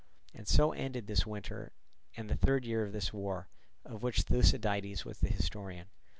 [0.33, 1.73] And so ended this winter,
[2.17, 3.49] and the third year of this war,
[3.85, 5.89] of which Thucydides was the historian.